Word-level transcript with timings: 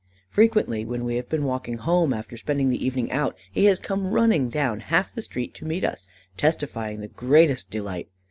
Frequently, 0.31 0.83
when 0.83 1.05
we 1.05 1.15
have 1.17 1.29
been 1.29 1.43
walking 1.43 1.77
home, 1.77 2.11
after 2.11 2.35
spending 2.35 2.69
the 2.69 2.83
evening 2.83 3.11
out, 3.11 3.37
he 3.51 3.65
has 3.65 3.77
come 3.77 4.09
running 4.09 4.49
down 4.49 4.79
half 4.79 5.13
the 5.13 5.21
street 5.21 5.53
to 5.53 5.63
meet 5.67 5.83
us, 5.85 6.07
testifying 6.37 7.01
the 7.01 7.07
greatest 7.07 7.69
delight. 7.69 8.09